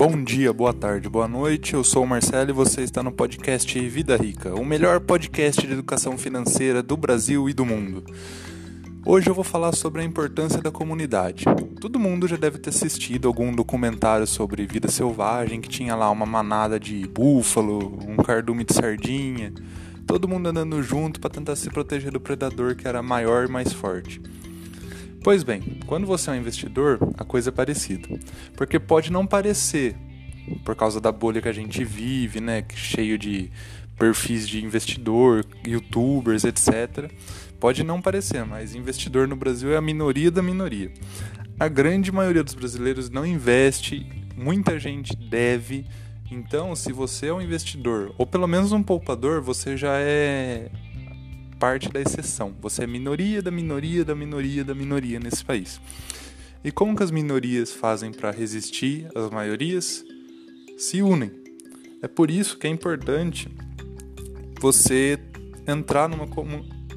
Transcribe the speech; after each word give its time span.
Bom 0.00 0.24
dia, 0.24 0.50
boa 0.50 0.72
tarde, 0.72 1.10
boa 1.10 1.28
noite. 1.28 1.74
Eu 1.74 1.84
sou 1.84 2.04
o 2.04 2.06
Marcelo 2.06 2.48
e 2.48 2.54
você 2.54 2.80
está 2.80 3.02
no 3.02 3.12
podcast 3.12 3.78
Vida 3.86 4.16
Rica, 4.16 4.54
o 4.54 4.64
melhor 4.64 4.98
podcast 4.98 5.60
de 5.60 5.74
educação 5.74 6.16
financeira 6.16 6.82
do 6.82 6.96
Brasil 6.96 7.50
e 7.50 7.52
do 7.52 7.66
mundo. 7.66 8.02
Hoje 9.04 9.28
eu 9.28 9.34
vou 9.34 9.44
falar 9.44 9.72
sobre 9.72 10.00
a 10.00 10.04
importância 10.04 10.62
da 10.62 10.70
comunidade. 10.70 11.44
Todo 11.78 11.98
mundo 11.98 12.26
já 12.26 12.36
deve 12.36 12.56
ter 12.56 12.70
assistido 12.70 13.28
algum 13.28 13.54
documentário 13.54 14.26
sobre 14.26 14.66
vida 14.66 14.90
selvagem 14.90 15.60
que 15.60 15.68
tinha 15.68 15.94
lá 15.94 16.10
uma 16.10 16.24
manada 16.24 16.80
de 16.80 17.06
búfalo, 17.06 17.98
um 18.08 18.16
cardume 18.16 18.64
de 18.64 18.72
sardinha, 18.72 19.52
todo 20.06 20.26
mundo 20.26 20.48
andando 20.48 20.82
junto 20.82 21.20
para 21.20 21.28
tentar 21.28 21.56
se 21.56 21.68
proteger 21.68 22.10
do 22.10 22.18
predador 22.18 22.74
que 22.74 22.88
era 22.88 23.02
maior 23.02 23.46
e 23.46 23.52
mais 23.52 23.70
forte. 23.70 24.18
Pois 25.22 25.42
bem, 25.42 25.60
quando 25.86 26.06
você 26.06 26.30
é 26.30 26.32
um 26.32 26.36
investidor, 26.36 26.98
a 27.18 27.24
coisa 27.24 27.50
é 27.50 27.52
parecida. 27.52 28.08
Porque 28.56 28.78
pode 28.78 29.12
não 29.12 29.26
parecer, 29.26 29.94
por 30.64 30.74
causa 30.74 30.98
da 30.98 31.12
bolha 31.12 31.42
que 31.42 31.48
a 31.48 31.52
gente 31.52 31.84
vive, 31.84 32.40
né, 32.40 32.64
cheio 32.74 33.18
de 33.18 33.50
perfis 33.98 34.48
de 34.48 34.64
investidor, 34.64 35.44
youtubers, 35.66 36.44
etc. 36.44 37.10
Pode 37.60 37.84
não 37.84 38.00
parecer, 38.00 38.46
mas 38.46 38.74
investidor 38.74 39.28
no 39.28 39.36
Brasil 39.36 39.70
é 39.72 39.76
a 39.76 39.82
minoria 39.82 40.30
da 40.30 40.42
minoria. 40.42 40.90
A 41.58 41.68
grande 41.68 42.10
maioria 42.10 42.42
dos 42.42 42.54
brasileiros 42.54 43.10
não 43.10 43.26
investe, 43.26 44.06
muita 44.34 44.78
gente 44.78 45.14
deve. 45.14 45.84
Então, 46.30 46.74
se 46.74 46.90
você 46.90 47.26
é 47.26 47.34
um 47.34 47.42
investidor, 47.42 48.14
ou 48.16 48.26
pelo 48.26 48.46
menos 48.46 48.72
um 48.72 48.82
poupador, 48.82 49.42
você 49.42 49.76
já 49.76 49.98
é 49.98 50.70
parte 51.60 51.90
da 51.90 52.00
exceção. 52.00 52.56
Você 52.62 52.84
é 52.84 52.86
minoria 52.86 53.42
da 53.42 53.50
minoria 53.50 54.02
da 54.02 54.14
minoria 54.14 54.64
da 54.64 54.74
minoria 54.74 55.20
nesse 55.20 55.44
país. 55.44 55.78
E 56.64 56.72
como 56.72 56.96
que 56.96 57.02
as 57.02 57.10
minorias 57.10 57.70
fazem 57.70 58.12
para 58.12 58.30
resistir 58.30 59.06
às 59.14 59.30
maiorias? 59.30 60.02
Se 60.78 61.02
unem. 61.02 61.30
É 62.02 62.08
por 62.08 62.30
isso 62.30 62.56
que 62.58 62.66
é 62.66 62.70
importante 62.70 63.54
você 64.58 65.18
entrar 65.66 66.08
numa, 66.08 66.26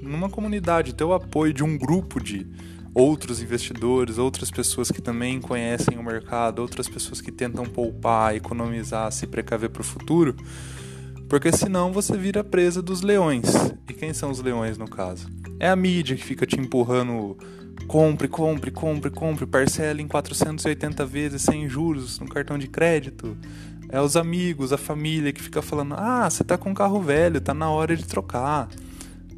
numa 0.00 0.30
comunidade, 0.30 0.94
ter 0.94 1.04
o 1.04 1.12
apoio 1.12 1.52
de 1.52 1.62
um 1.62 1.76
grupo 1.76 2.18
de 2.18 2.46
outros 2.94 3.42
investidores, 3.42 4.16
outras 4.16 4.50
pessoas 4.50 4.90
que 4.90 5.02
também 5.02 5.38
conhecem 5.38 5.98
o 5.98 6.02
mercado, 6.02 6.60
outras 6.60 6.88
pessoas 6.88 7.20
que 7.20 7.30
tentam 7.30 7.66
poupar, 7.66 8.34
economizar, 8.34 9.12
se 9.12 9.26
precaver 9.26 9.68
para 9.68 9.82
o 9.82 9.84
futuro 9.84 10.34
porque 11.28 11.50
senão 11.52 11.92
você 11.92 12.16
vira 12.16 12.44
presa 12.44 12.80
dos 12.80 13.02
leões. 13.02 13.46
E 13.88 13.92
quem 13.92 14.12
são 14.12 14.30
os 14.30 14.40
leões 14.40 14.78
no 14.78 14.88
caso? 14.88 15.28
É 15.58 15.68
a 15.68 15.76
mídia 15.76 16.16
que 16.16 16.24
fica 16.24 16.46
te 16.46 16.58
empurrando 16.58 17.36
compre, 17.86 18.28
compre, 18.28 18.70
compre, 18.70 19.10
compre, 19.10 19.46
parcela 19.46 20.00
em 20.00 20.08
480 20.08 21.04
vezes 21.04 21.42
sem 21.42 21.68
juros 21.68 22.18
no 22.18 22.28
cartão 22.28 22.58
de 22.58 22.68
crédito. 22.68 23.36
É 23.88 24.00
os 24.00 24.16
amigos, 24.16 24.72
a 24.72 24.78
família 24.78 25.32
que 25.32 25.42
fica 25.42 25.62
falando: 25.62 25.94
"Ah, 25.96 26.28
você 26.28 26.42
tá 26.42 26.58
com 26.58 26.70
um 26.70 26.74
carro 26.74 27.00
velho, 27.00 27.40
tá 27.40 27.54
na 27.54 27.70
hora 27.70 27.96
de 27.96 28.04
trocar". 28.04 28.68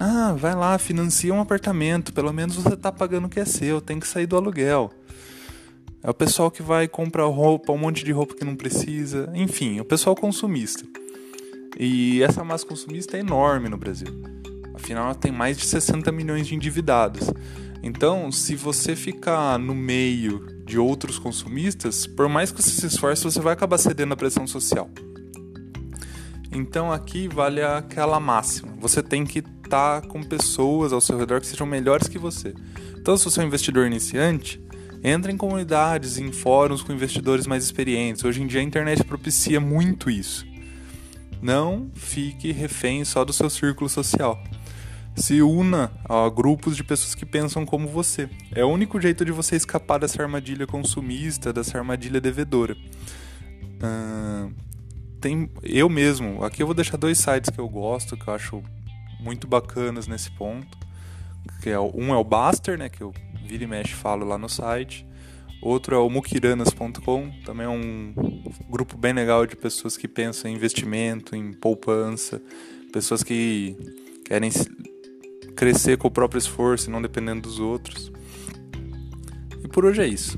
Ah, 0.00 0.34
vai 0.36 0.54
lá, 0.54 0.76
financia 0.78 1.32
um 1.32 1.40
apartamento, 1.40 2.12
pelo 2.12 2.32
menos 2.32 2.56
você 2.56 2.76
tá 2.76 2.90
pagando 2.90 3.26
o 3.26 3.28
que 3.28 3.38
é 3.38 3.44
seu, 3.44 3.80
tem 3.80 4.00
que 4.00 4.06
sair 4.06 4.26
do 4.26 4.36
aluguel. 4.36 4.90
É 6.02 6.10
o 6.10 6.14
pessoal 6.14 6.50
que 6.50 6.62
vai 6.62 6.88
comprar 6.88 7.26
roupa, 7.26 7.72
um 7.72 7.78
monte 7.78 8.04
de 8.04 8.10
roupa 8.10 8.34
que 8.34 8.44
não 8.44 8.56
precisa, 8.56 9.30
enfim, 9.34 9.78
o 9.78 9.84
pessoal 9.84 10.16
consumista. 10.16 10.84
E 11.84 12.22
essa 12.22 12.44
massa 12.44 12.64
consumista 12.64 13.16
é 13.16 13.20
enorme 13.20 13.68
no 13.68 13.76
Brasil. 13.76 14.06
Afinal, 14.72 15.06
ela 15.06 15.14
tem 15.16 15.32
mais 15.32 15.58
de 15.58 15.66
60 15.66 16.12
milhões 16.12 16.46
de 16.46 16.54
endividados. 16.54 17.28
Então, 17.82 18.30
se 18.30 18.54
você 18.54 18.94
ficar 18.94 19.58
no 19.58 19.74
meio 19.74 20.46
de 20.64 20.78
outros 20.78 21.18
consumistas, 21.18 22.06
por 22.06 22.28
mais 22.28 22.52
que 22.52 22.62
você 22.62 22.70
se 22.70 22.86
esforce, 22.86 23.24
você 23.24 23.40
vai 23.40 23.52
acabar 23.52 23.78
cedendo 23.78 24.12
à 24.12 24.16
pressão 24.16 24.46
social. 24.46 24.88
Então, 26.52 26.92
aqui 26.92 27.26
vale 27.26 27.60
aquela 27.60 28.20
máxima: 28.20 28.72
você 28.78 29.02
tem 29.02 29.26
que 29.26 29.40
estar 29.40 30.02
com 30.02 30.22
pessoas 30.22 30.92
ao 30.92 31.00
seu 31.00 31.18
redor 31.18 31.40
que 31.40 31.48
sejam 31.48 31.66
melhores 31.66 32.06
que 32.06 32.16
você. 32.16 32.54
Então, 32.96 33.16
se 33.16 33.24
você 33.24 33.40
é 33.40 33.42
um 33.42 33.48
investidor 33.48 33.88
iniciante, 33.88 34.62
entre 35.02 35.32
em 35.32 35.36
comunidades, 35.36 36.16
em 36.16 36.30
fóruns 36.30 36.80
com 36.80 36.92
investidores 36.92 37.44
mais 37.44 37.64
experientes. 37.64 38.24
Hoje 38.24 38.40
em 38.40 38.46
dia, 38.46 38.60
a 38.60 38.64
internet 38.64 39.02
propicia 39.02 39.58
muito 39.58 40.08
isso. 40.08 40.51
Não 41.42 41.90
fique 41.92 42.52
refém 42.52 43.04
só 43.04 43.24
do 43.24 43.32
seu 43.32 43.50
círculo 43.50 43.90
social. 43.90 44.40
Se 45.16 45.42
una 45.42 45.92
a 46.08 46.30
grupos 46.30 46.76
de 46.76 46.84
pessoas 46.84 47.16
que 47.16 47.26
pensam 47.26 47.66
como 47.66 47.88
você. 47.88 48.30
É 48.54 48.64
o 48.64 48.68
único 48.68 49.00
jeito 49.00 49.24
de 49.24 49.32
você 49.32 49.56
escapar 49.56 49.98
dessa 49.98 50.22
armadilha 50.22 50.66
consumista, 50.66 51.52
dessa 51.52 51.76
armadilha 51.76 52.20
devedora. 52.20 52.76
Uh, 53.82 54.54
tem, 55.20 55.50
eu 55.62 55.88
mesmo, 55.88 56.44
aqui 56.44 56.62
eu 56.62 56.66
vou 56.66 56.74
deixar 56.74 56.96
dois 56.96 57.18
sites 57.18 57.50
que 57.50 57.58
eu 57.58 57.68
gosto, 57.68 58.16
que 58.16 58.28
eu 58.28 58.34
acho 58.34 58.62
muito 59.20 59.46
bacanas 59.48 60.06
nesse 60.06 60.30
ponto. 60.30 60.78
Que 61.60 61.70
é, 61.70 61.78
um 61.78 62.14
é 62.14 62.16
o 62.16 62.24
Baster, 62.24 62.78
né, 62.78 62.88
que 62.88 63.02
eu 63.02 63.12
vira 63.44 63.64
e 63.64 63.66
mexe 63.66 63.94
falo 63.94 64.24
lá 64.24 64.38
no 64.38 64.48
site. 64.48 65.04
Outro 65.62 65.94
é 65.94 65.98
o 65.98 66.10
mukiranas.com, 66.10 67.30
também 67.44 67.66
é 67.66 67.68
um 67.68 68.12
grupo 68.68 68.96
bem 68.98 69.12
legal 69.12 69.46
de 69.46 69.54
pessoas 69.54 69.96
que 69.96 70.08
pensam 70.08 70.50
em 70.50 70.54
investimento, 70.54 71.36
em 71.36 71.52
poupança, 71.52 72.42
pessoas 72.92 73.22
que 73.22 73.76
querem 74.24 74.50
crescer 75.54 75.96
com 75.98 76.08
o 76.08 76.10
próprio 76.10 76.40
esforço 76.40 76.88
e 76.88 76.92
não 76.92 77.00
dependendo 77.00 77.42
dos 77.42 77.60
outros. 77.60 78.10
E 79.62 79.68
por 79.68 79.84
hoje 79.84 80.02
é 80.02 80.06
isso. 80.06 80.36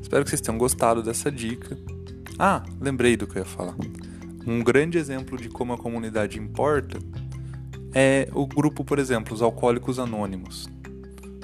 Espero 0.00 0.24
que 0.24 0.30
vocês 0.30 0.40
tenham 0.40 0.56
gostado 0.56 1.02
dessa 1.02 1.30
dica. 1.30 1.76
Ah, 2.38 2.62
lembrei 2.80 3.18
do 3.18 3.26
que 3.26 3.36
eu 3.36 3.42
ia 3.42 3.44
falar. 3.44 3.76
Um 4.46 4.64
grande 4.64 4.96
exemplo 4.96 5.36
de 5.36 5.50
como 5.50 5.74
a 5.74 5.78
comunidade 5.78 6.38
importa 6.38 6.98
é 7.92 8.26
o 8.32 8.46
grupo, 8.46 8.82
por 8.82 8.98
exemplo, 8.98 9.34
os 9.34 9.42
alcoólicos 9.42 9.98
anônimos, 9.98 10.66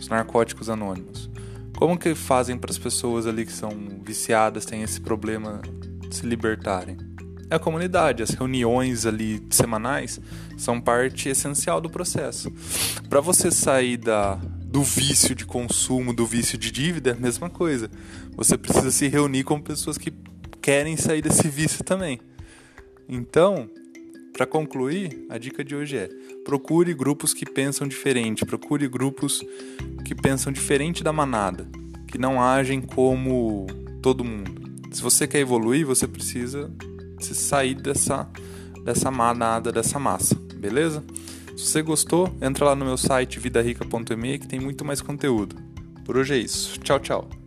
os 0.00 0.08
narcóticos 0.08 0.70
anônimos. 0.70 1.33
Como 1.76 1.98
que 1.98 2.14
fazem 2.14 2.56
para 2.56 2.70
as 2.70 2.78
pessoas 2.78 3.26
ali 3.26 3.44
que 3.44 3.52
são 3.52 3.70
viciadas, 4.02 4.64
têm 4.64 4.82
esse 4.82 5.00
problema 5.00 5.60
se 6.10 6.24
libertarem? 6.24 6.96
É 7.50 7.56
a 7.56 7.58
comunidade, 7.58 8.22
as 8.22 8.30
reuniões 8.30 9.04
ali 9.06 9.46
semanais 9.50 10.20
são 10.56 10.80
parte 10.80 11.28
essencial 11.28 11.80
do 11.80 11.90
processo. 11.90 12.50
Para 13.08 13.20
você 13.20 13.50
sair 13.50 13.96
da, 13.96 14.36
do 14.64 14.82
vício 14.82 15.34
de 15.34 15.44
consumo, 15.44 16.14
do 16.14 16.24
vício 16.24 16.56
de 16.56 16.70
dívida, 16.70 17.10
é 17.10 17.12
a 17.12 17.16
mesma 17.16 17.50
coisa. 17.50 17.90
Você 18.36 18.56
precisa 18.56 18.90
se 18.90 19.08
reunir 19.08 19.44
com 19.44 19.60
pessoas 19.60 19.98
que 19.98 20.12
querem 20.62 20.96
sair 20.96 21.22
desse 21.22 21.48
vício 21.48 21.84
também. 21.84 22.20
Então, 23.08 23.68
para 24.34 24.46
concluir, 24.46 25.26
a 25.30 25.38
dica 25.38 25.64
de 25.64 25.76
hoje 25.76 25.96
é: 25.96 26.08
procure 26.44 26.92
grupos 26.92 27.32
que 27.32 27.46
pensam 27.46 27.86
diferente, 27.86 28.44
procure 28.44 28.86
grupos 28.88 29.42
que 30.04 30.14
pensam 30.14 30.52
diferente 30.52 31.04
da 31.04 31.12
manada, 31.12 31.66
que 32.08 32.18
não 32.18 32.42
agem 32.42 32.80
como 32.80 33.66
todo 34.02 34.24
mundo. 34.24 34.52
Se 34.90 35.00
você 35.00 35.26
quer 35.26 35.38
evoluir, 35.38 35.86
você 35.86 36.06
precisa 36.06 36.70
se 37.20 37.34
sair 37.34 37.74
dessa 37.76 38.28
dessa 38.84 39.10
manada, 39.10 39.72
dessa 39.72 39.98
massa, 39.98 40.34
beleza? 40.56 41.02
Se 41.56 41.66
você 41.66 41.80
gostou, 41.80 42.36
entra 42.42 42.66
lá 42.66 42.74
no 42.74 42.84
meu 42.84 42.98
site 42.98 43.38
vidarica.me 43.40 44.38
que 44.38 44.48
tem 44.48 44.60
muito 44.60 44.84
mais 44.84 45.00
conteúdo. 45.00 45.56
Por 46.04 46.18
hoje 46.18 46.34
é 46.34 46.38
isso. 46.38 46.78
Tchau, 46.80 47.00
tchau. 47.00 47.43